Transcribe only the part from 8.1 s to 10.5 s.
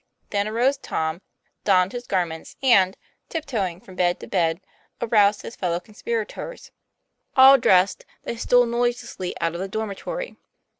they stole noiselessly out of the dormitory.